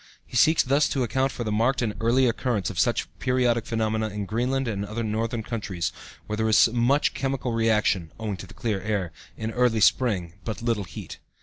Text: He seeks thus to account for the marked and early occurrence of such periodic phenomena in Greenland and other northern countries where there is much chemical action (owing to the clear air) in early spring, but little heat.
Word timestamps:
He 0.25 0.35
seeks 0.35 0.63
thus 0.63 0.89
to 0.89 1.03
account 1.03 1.31
for 1.31 1.43
the 1.43 1.51
marked 1.51 1.83
and 1.83 1.93
early 2.01 2.25
occurrence 2.25 2.71
of 2.71 2.79
such 2.79 3.07
periodic 3.19 3.67
phenomena 3.67 4.09
in 4.09 4.25
Greenland 4.25 4.67
and 4.67 4.83
other 4.83 5.03
northern 5.03 5.43
countries 5.43 5.91
where 6.25 6.37
there 6.37 6.49
is 6.49 6.67
much 6.73 7.13
chemical 7.13 7.53
action 7.69 8.11
(owing 8.19 8.37
to 8.37 8.47
the 8.47 8.55
clear 8.55 8.81
air) 8.81 9.11
in 9.37 9.51
early 9.51 9.79
spring, 9.79 10.33
but 10.43 10.63
little 10.63 10.85
heat. 10.85 11.19